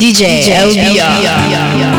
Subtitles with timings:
[0.00, 1.02] DJ, LBR.
[1.74, 1.97] Such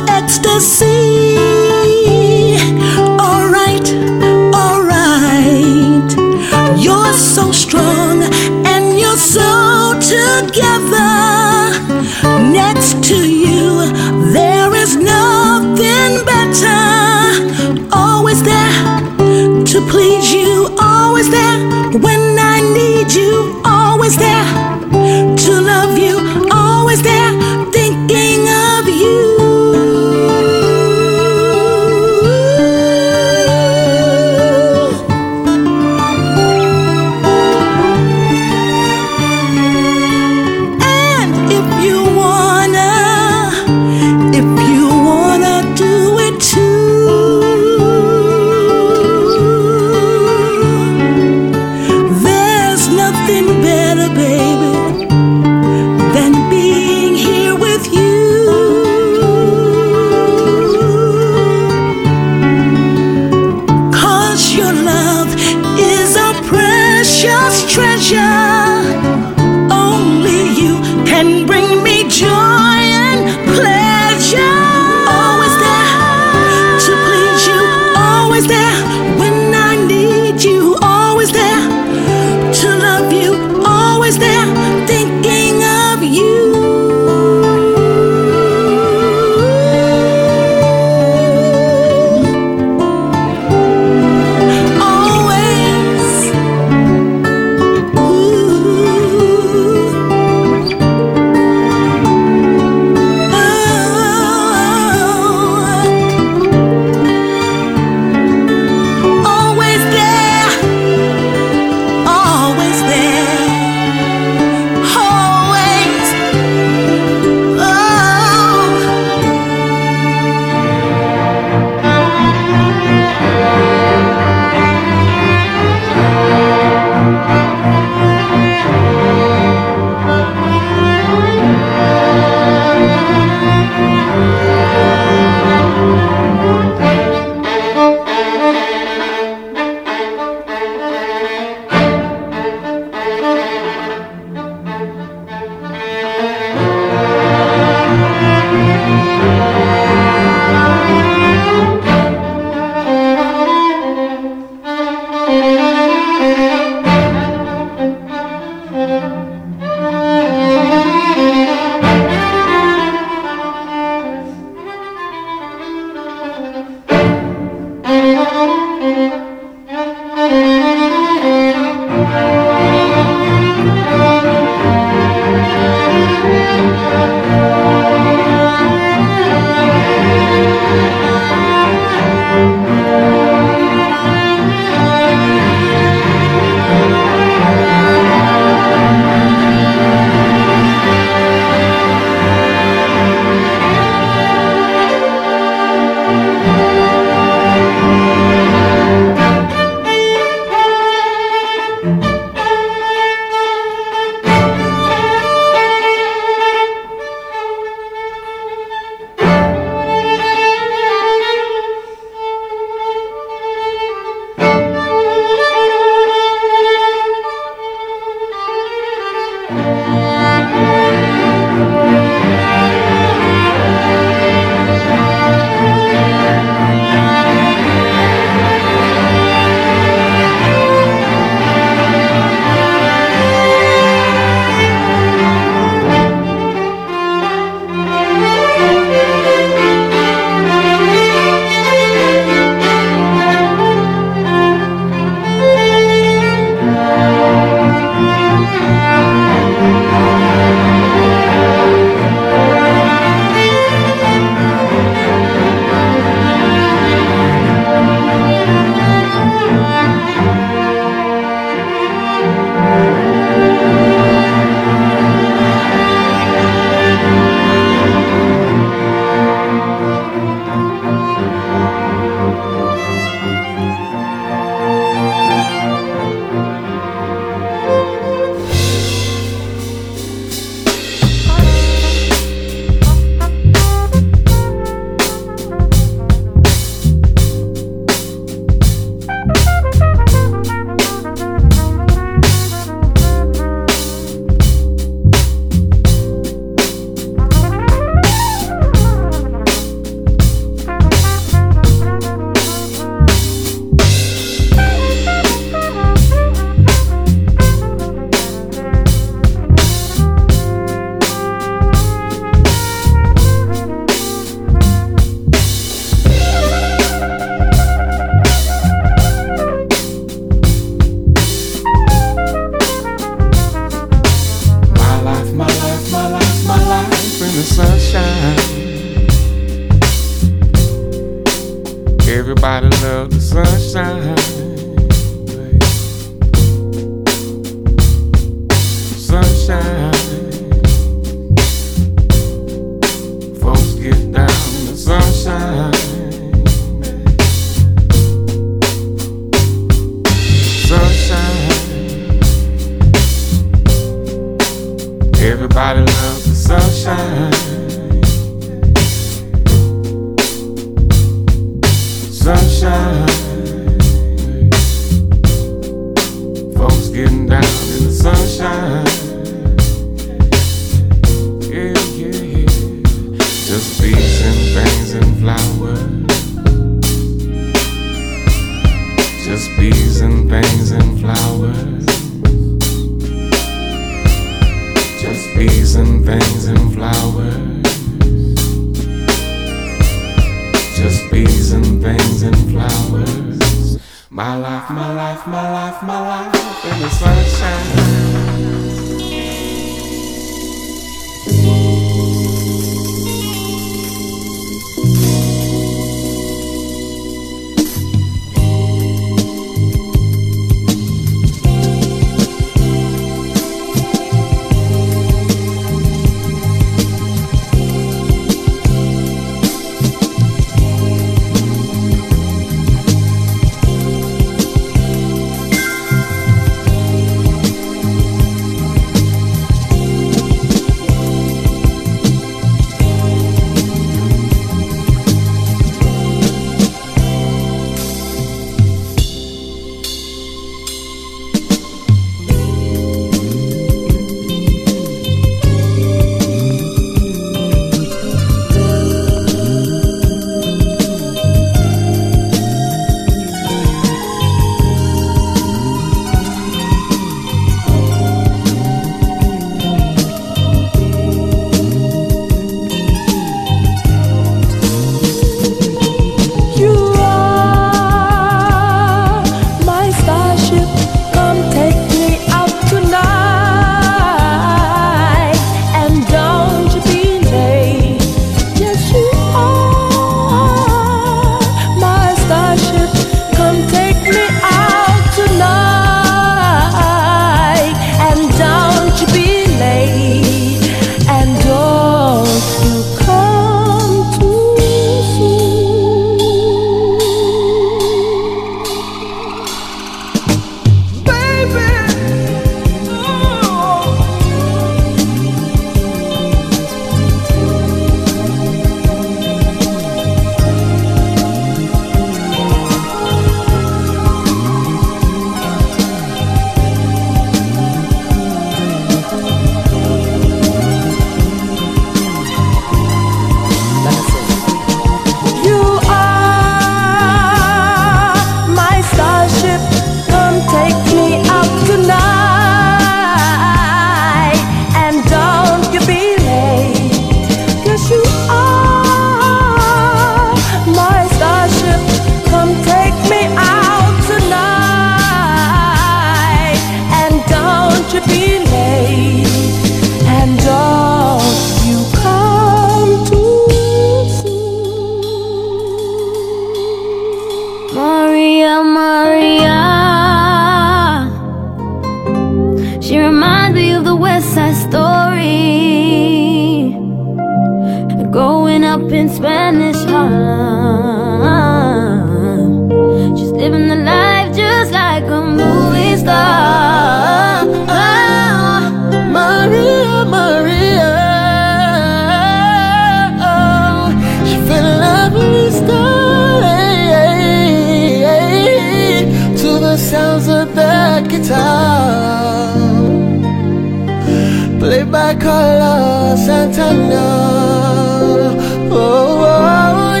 [596.56, 598.38] Oh,
[598.70, 600.00] oh, oh,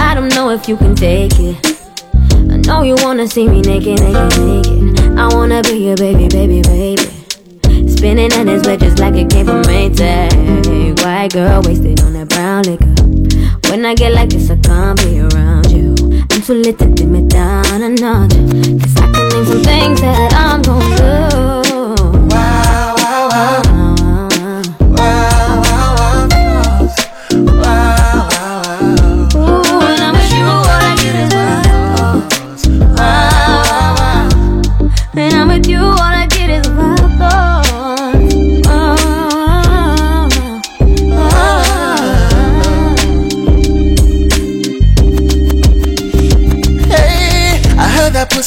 [0.00, 1.56] I don't know if you can take it.
[2.50, 5.16] I know you wanna see me naked, naked, naked.
[5.16, 7.02] I wanna be your baby, baby, baby.
[7.88, 11.04] Spinning in his bed just like it came from Maytag.
[11.04, 12.94] White girl wasted on that brown liquor.
[13.70, 15.94] When I get like this, I can't be around you.
[16.32, 18.32] I'm too lit to dim it down a notch.
[18.32, 21.29] Cause I can name some things that I'm gon' do.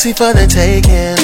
[0.03, 1.15] pussy for the taking.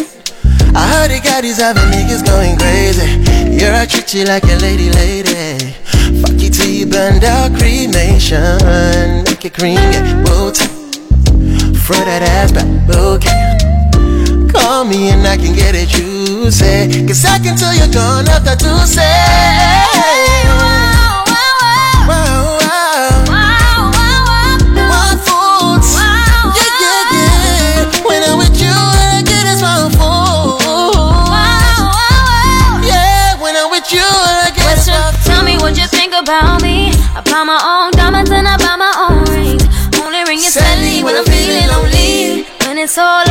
[0.73, 3.19] I heard the got these other niggas going crazy.
[3.51, 5.75] Yeah, I treat you like a lady, lady.
[6.21, 8.39] Fuck you till you burn out, cremation.
[9.25, 10.55] Make it cream, yeah, boot.
[11.83, 13.57] Throw that ass back, okay.
[14.47, 16.87] Call me and I can get it, you say.
[17.05, 19.48] Cause I can tell you're gone after two say.
[42.99, 43.28] sola.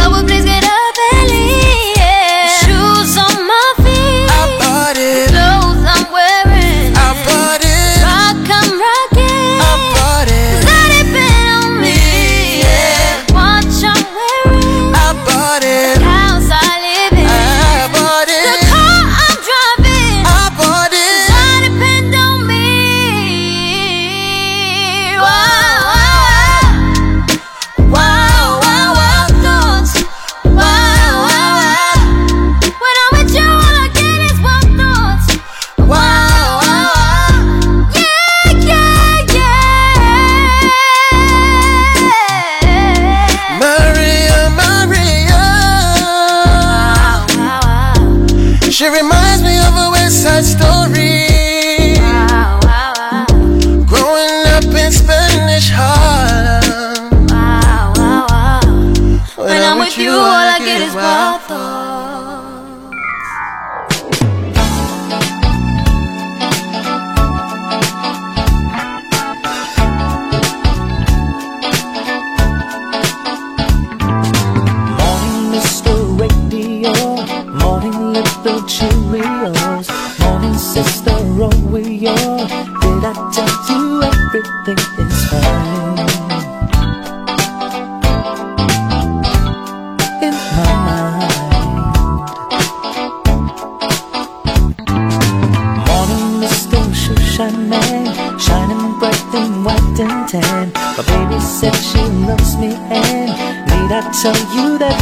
[104.20, 104.97] tell you that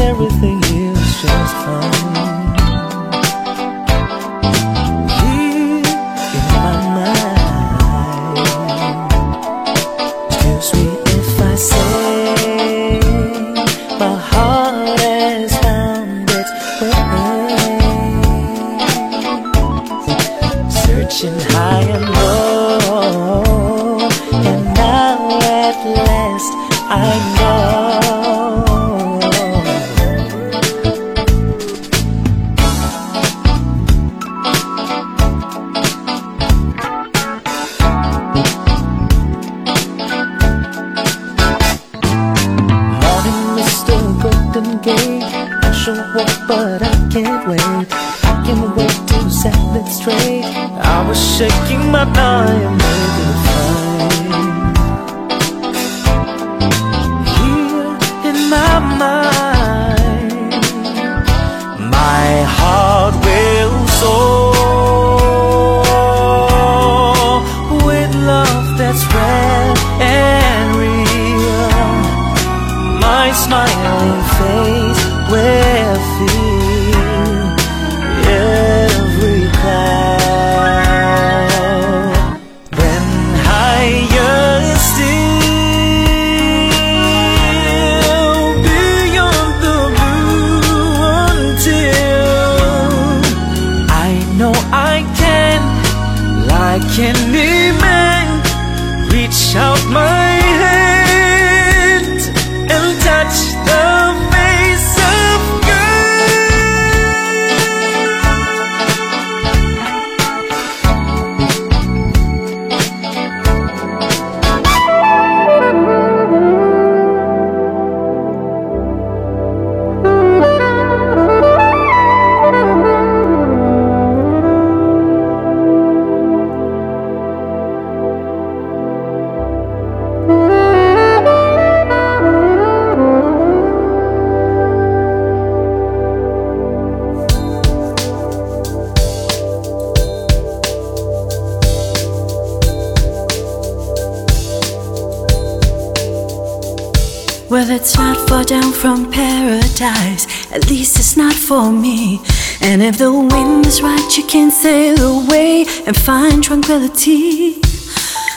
[151.57, 152.21] for me.
[152.61, 157.55] And if the wind is right, you can sail away and find tranquility.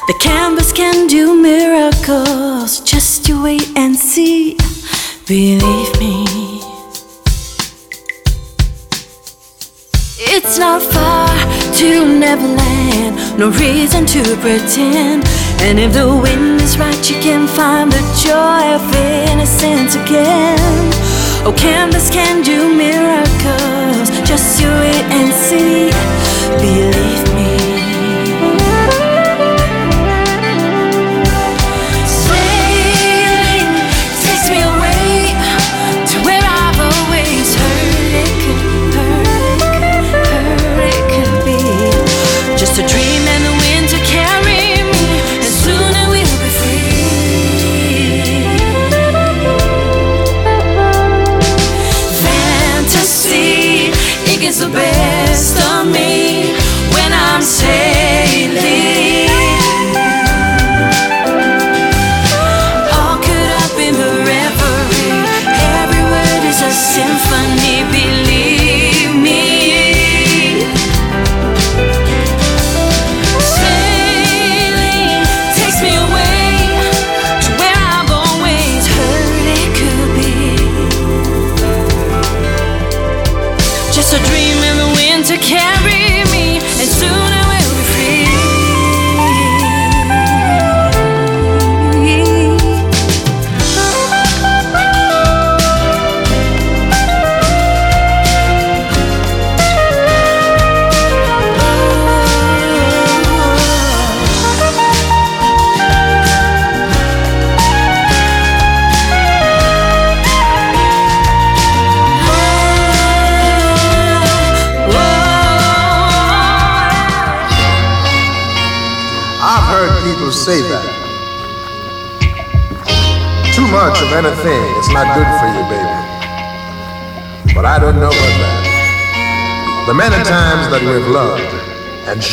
[0.09, 4.55] The canvas can do miracles, just you wait and see.
[5.27, 6.15] Believe me.
[10.33, 11.29] It's not far
[11.79, 11.89] to
[12.23, 15.19] Neverland, no reason to pretend.
[15.65, 18.83] And if the wind is right, you can find the joy of
[19.29, 21.08] innocence again.
[21.45, 24.09] Oh, canvas can do miracles.
[24.27, 25.89] Just do it and see.
[26.59, 27.48] Believe me.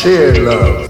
[0.07, 0.86] share love.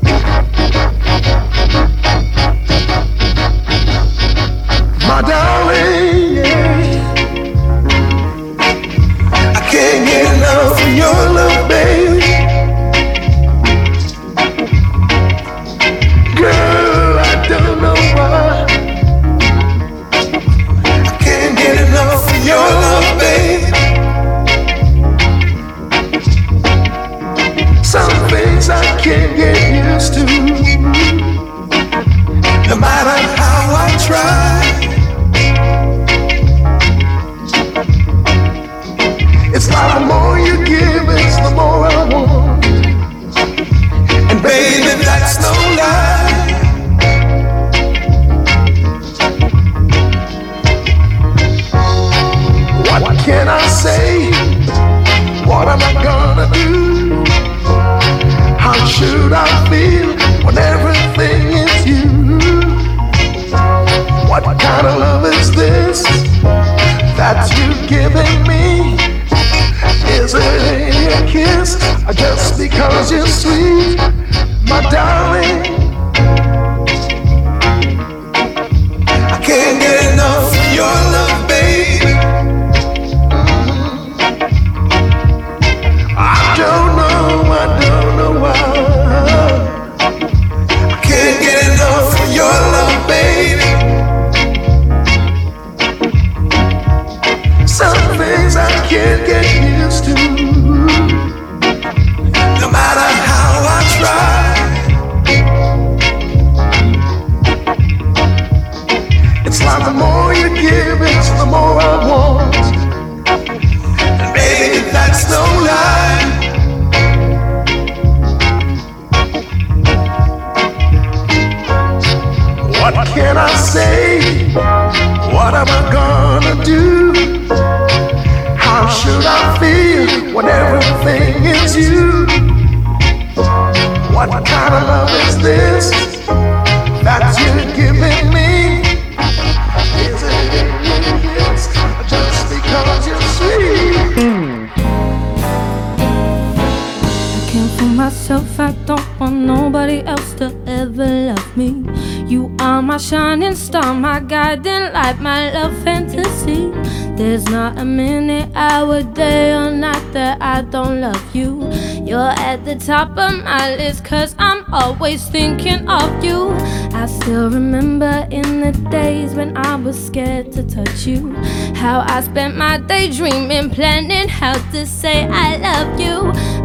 [160.17, 161.71] That I don't love you.
[162.03, 166.53] You're at the top of my list, cause I'm always thinking of you.
[167.01, 171.35] I still remember in the days when I was scared to touch you.
[171.83, 176.17] How I spent my day dreaming, planning how to say I love you.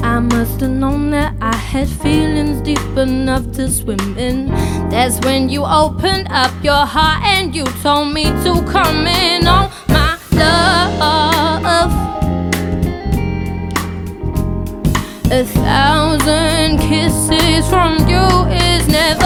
[0.01, 4.47] I must have known that I had feelings deep enough to swim in.
[4.89, 9.43] That's when you opened up your heart and you told me to come in.
[9.45, 11.40] Oh, my love.
[15.33, 19.20] A thousand kisses from you is never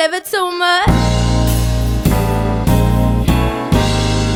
[0.00, 0.88] never too much.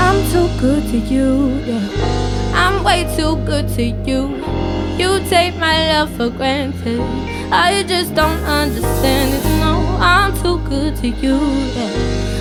[0.07, 2.53] I'm too good to you, yeah.
[2.53, 4.44] I'm way too good to you.
[4.98, 7.00] You take my love for granted.
[7.50, 9.44] I just don't understand it.
[9.64, 9.72] No,
[10.03, 11.38] I'm too good to you,
[11.79, 11.92] yeah.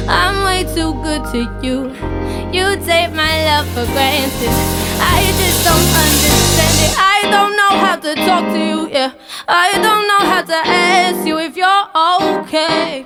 [0.09, 1.77] I'm way too good to you.
[2.51, 4.53] You take my love for granted.
[4.99, 6.93] I just don't understand it.
[6.99, 9.13] I don't how to talk to you, yeah.
[9.47, 13.05] I don't know how to ask you if you're okay.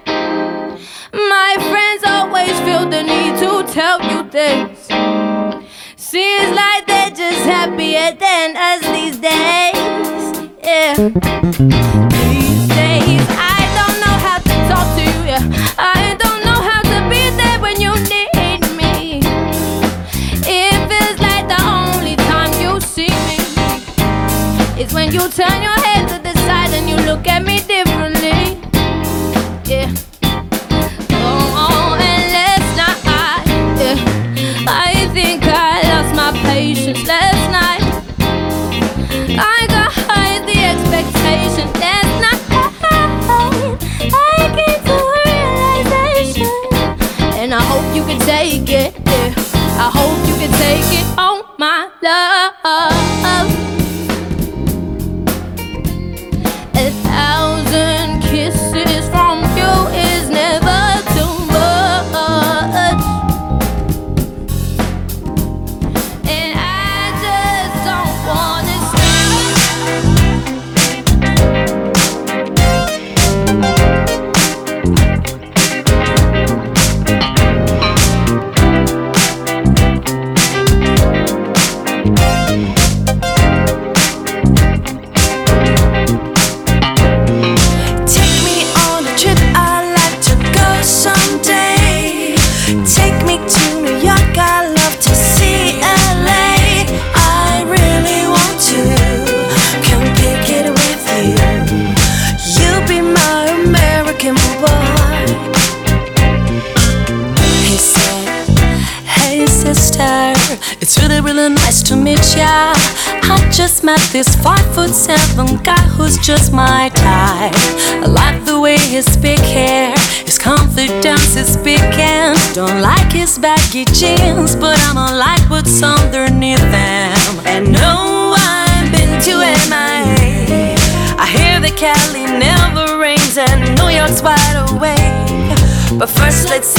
[1.14, 4.88] My friends always feel the need to tell you things.
[5.96, 9.76] Seems like they're just happier than us these days.
[10.64, 10.96] Yeah.
[12.10, 13.37] These days,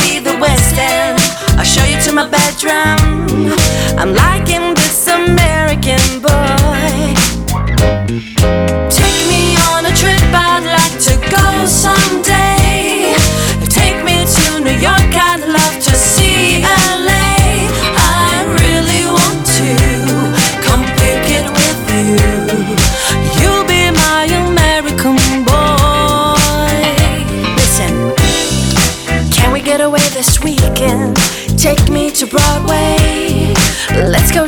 [0.09, 1.19] see the West End.
[1.59, 3.53] I'll show you to my bedroom.
[3.99, 7.09] I'm liking this American boy.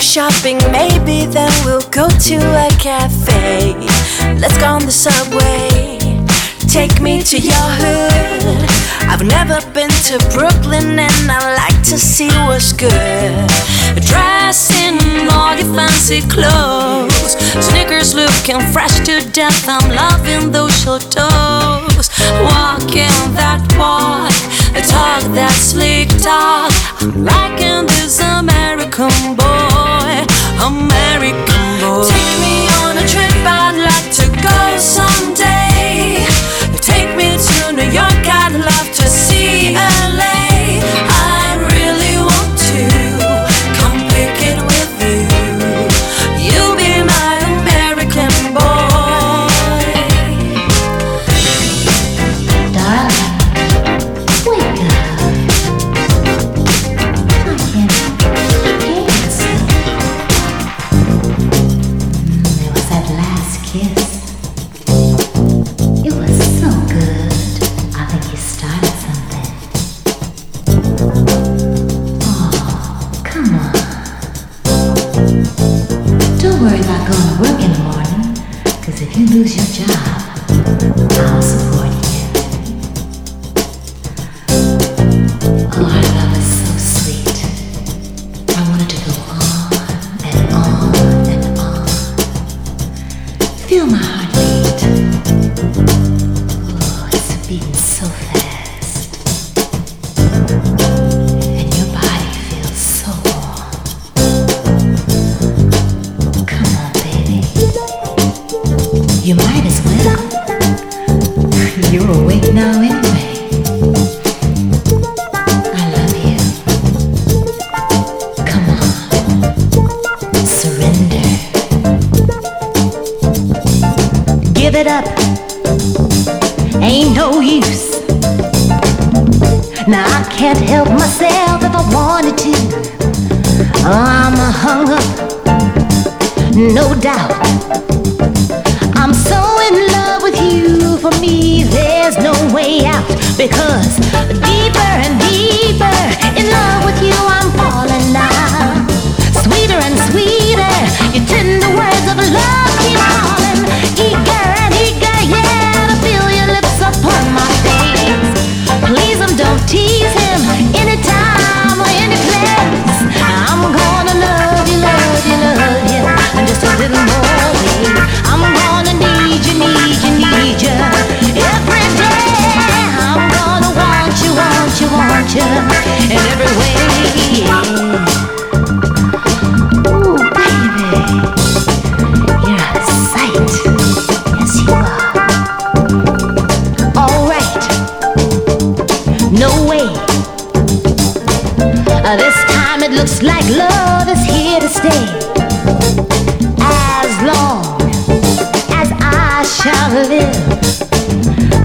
[0.00, 3.74] shopping, maybe then we'll go to a cafe.
[4.40, 5.98] Let's go on the subway.
[6.68, 8.70] Take me to your hood.
[9.10, 13.48] I've never been to Brooklyn and I like to see what's good.
[14.06, 17.36] Dress in all your fancy clothes.
[17.64, 19.68] Sneakers looking fresh to death.
[19.68, 22.08] I'm loving those short toes.
[22.40, 24.32] Walking that walk,
[24.86, 26.72] talk that sleek talk.
[27.02, 29.69] I'm liking this American boy.
[30.60, 32.04] American boy.
[32.04, 36.26] Take me on a trip, I'd like to go someday.
[36.80, 40.39] Take me to New York, I'd love to see LA.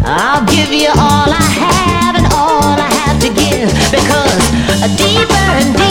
[0.03, 5.73] I'll give you all I have and all I have to give because deeper and
[5.73, 5.84] deeper.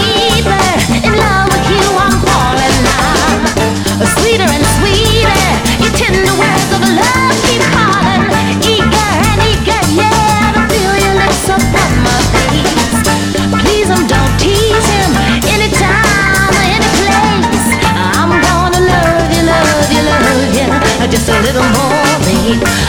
[22.60, 22.83] me.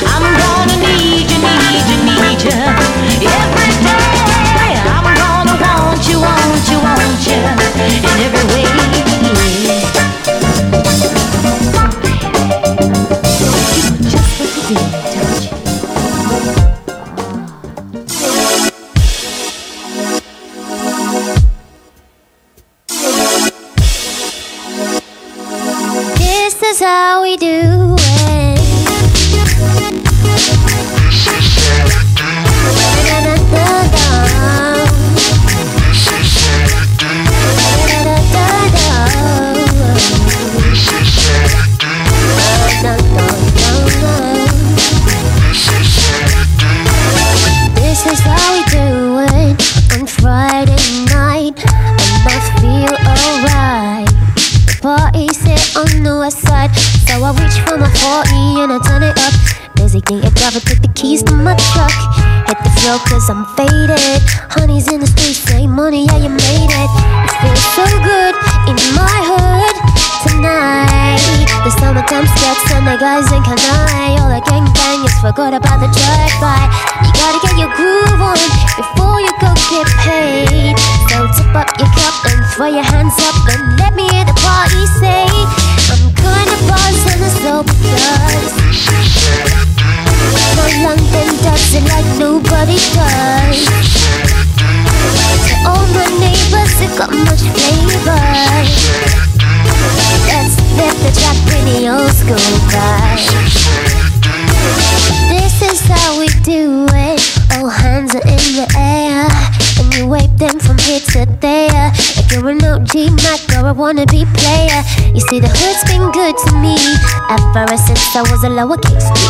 [117.56, 119.22] Ever since I was a lowercase T.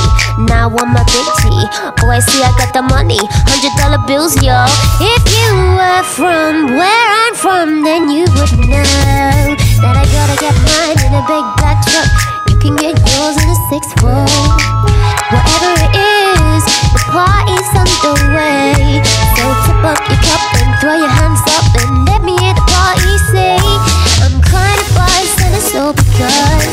[0.49, 1.45] Now I'm a big T.
[2.01, 3.21] Oh, I see, I got the money.
[3.45, 4.65] Hundred dollar bills, yo.
[4.97, 10.57] If you were from where I'm from, then you would know that I gotta get
[10.65, 12.09] mine in a big black truck.
[12.49, 14.25] You can get yours in a six four.
[15.29, 16.63] Whatever it is,
[16.97, 19.05] the party's underway.
[19.37, 22.65] So tip up your cup and throw your hands up and let me hear the
[22.73, 23.61] party say,
[24.25, 26.64] I'm kinda buzzed and it's all because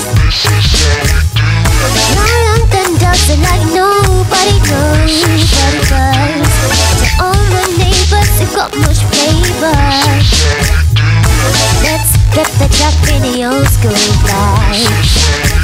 [8.63, 9.73] got much flavor.
[11.83, 15.62] Let's get the jack in the old school vibe.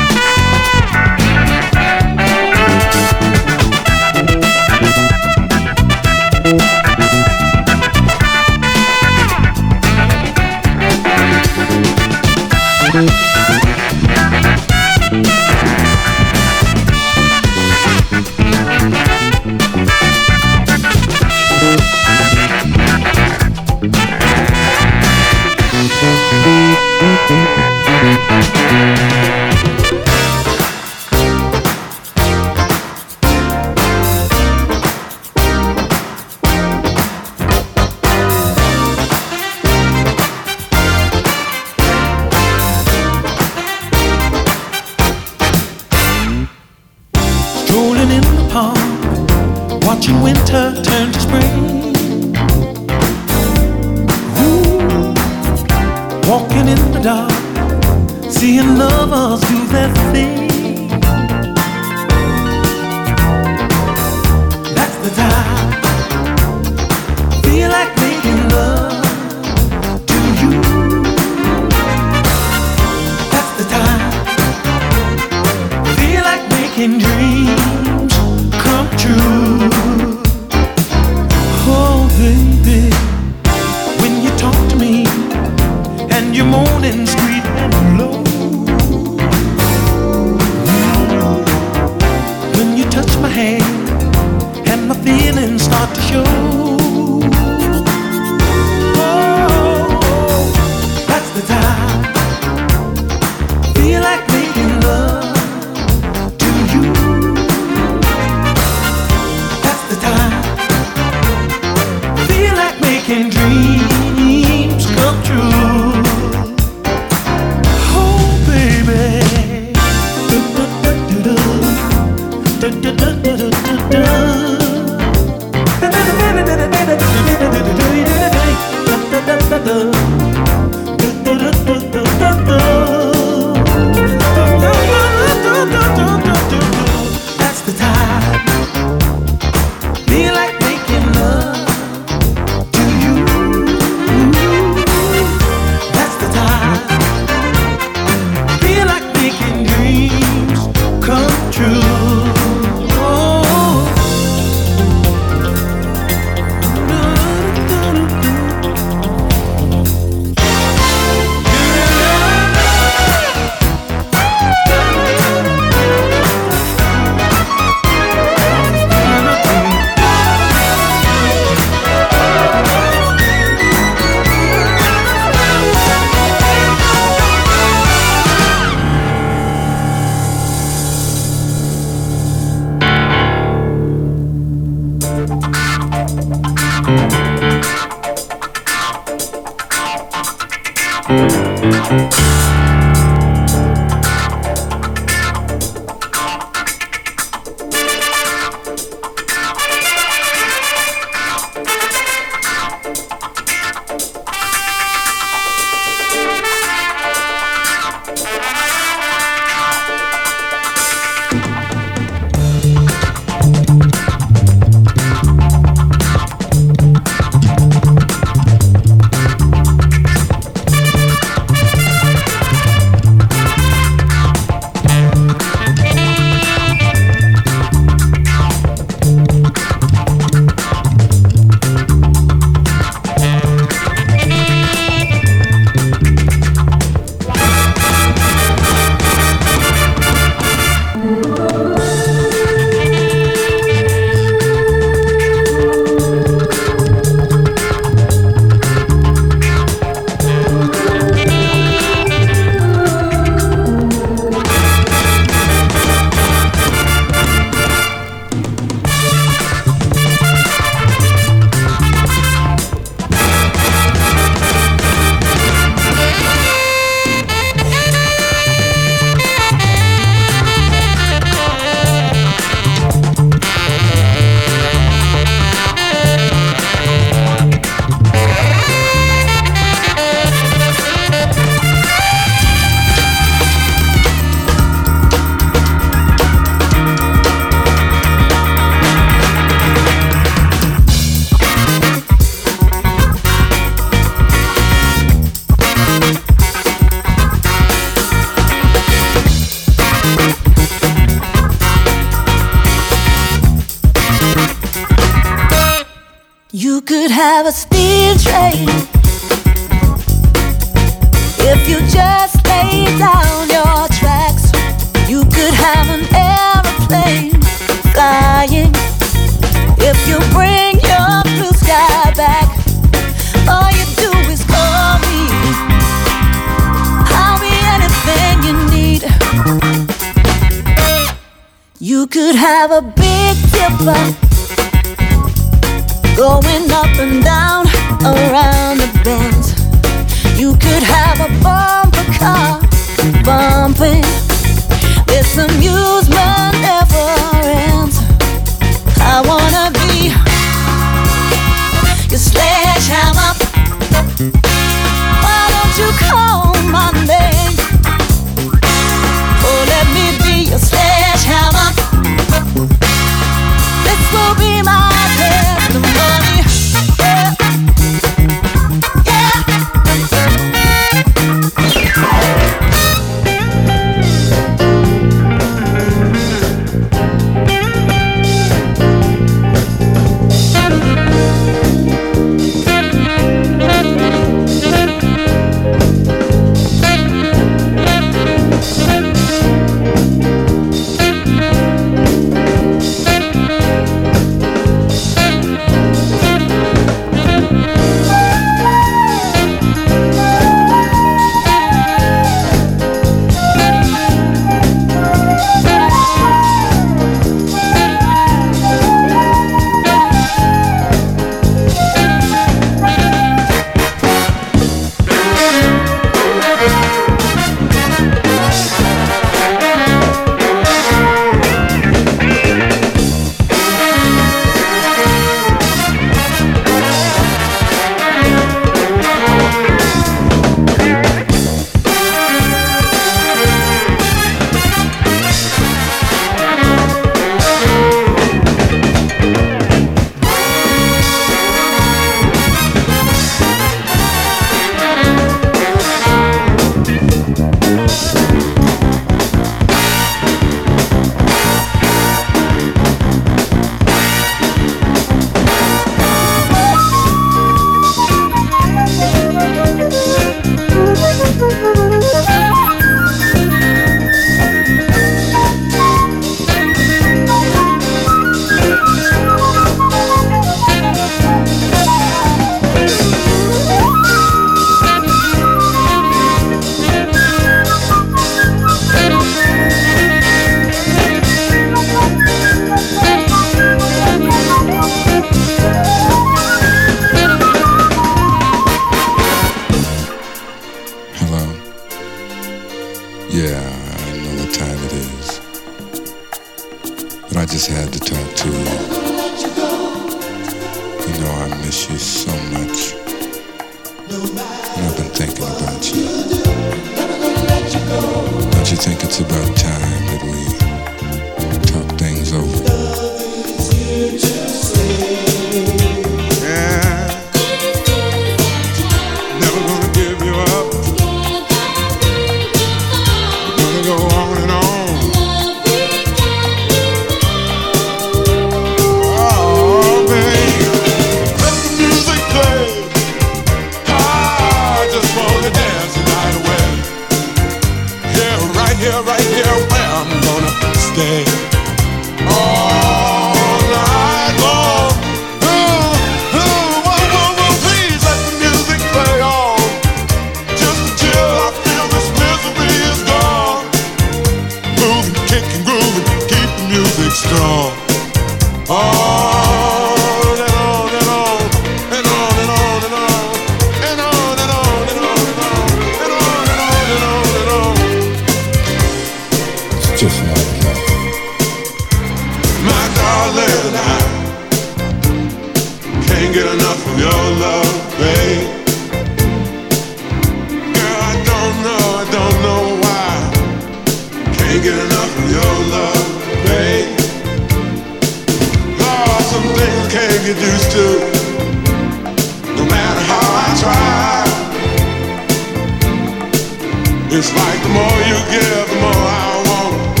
[597.12, 600.00] It's like the more you give, the more I want.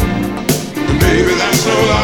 [0.88, 1.99] And baby, that's no lie.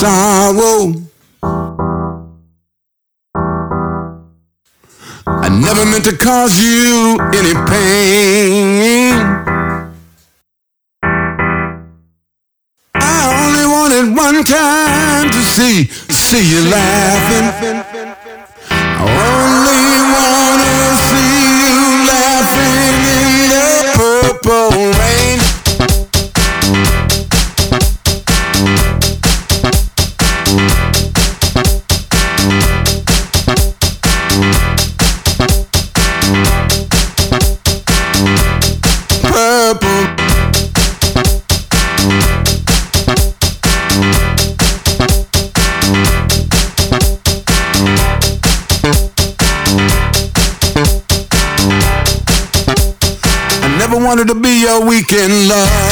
[0.00, 0.92] Sorrow.
[5.44, 9.14] I never meant to cause you any pain.
[12.94, 17.85] I only wanted one time to see, see you laughing.
[55.08, 55.14] Be
[55.46, 55.85] your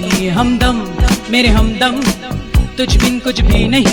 [0.00, 0.76] नहीं हमदम
[1.30, 2.00] मेरे हमदम
[2.78, 3.86] तुझ बिन कुछ भी नहीं।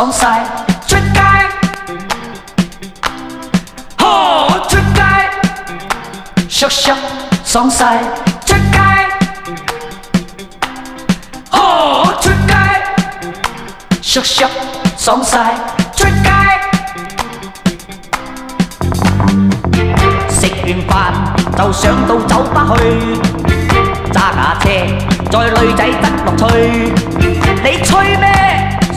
[0.00, 0.44] 爽晒，
[0.86, 1.20] 出街，
[3.96, 5.02] 呵出街，
[6.48, 6.94] 削削
[7.44, 7.98] 爽晒，
[8.44, 8.78] 出街，
[11.50, 12.54] 呵出街，
[14.02, 14.48] 削削
[14.98, 15.54] 爽晒，
[15.96, 16.30] 出街。
[20.28, 22.80] 食完饭就上到酒吧去，
[24.12, 24.68] 揸架车
[25.30, 26.44] 载女仔得乐趣。
[27.64, 28.24] 你吹咩？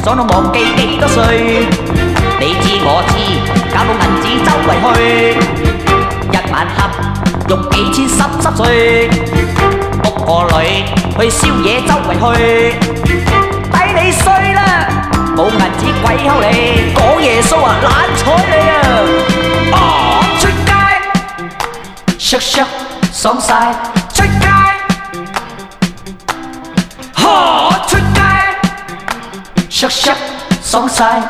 [0.03, 1.67] 爽到忘记几多岁？
[2.39, 3.13] 你知我知，
[3.73, 4.97] 搞到银纸周围去，
[6.31, 6.79] 一晚黑
[7.49, 8.63] 用几千湿湿碎，
[10.05, 10.57] 屋个女
[11.19, 12.79] 去宵夜周围去，
[13.71, 14.59] 抵你衰啦！
[15.35, 16.45] 冇银纸鬼沟你，
[16.95, 19.73] 讲耶稣啊懒睬你啊！
[19.73, 19.77] 啊
[20.39, 20.71] 出街，
[22.17, 22.65] 削削
[23.11, 23.73] 爽晒，
[29.94, 30.16] sắc
[30.62, 31.20] xóm sai.